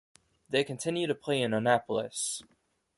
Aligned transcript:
They 0.49 0.63
continue 0.63 1.05
to 1.05 1.13
play 1.13 1.43
in 1.43 1.53
Annapolis. 1.53 2.41